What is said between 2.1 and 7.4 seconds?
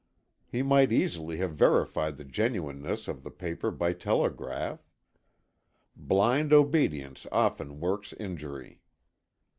the genuineness of the paper by telegraph. Blind obedience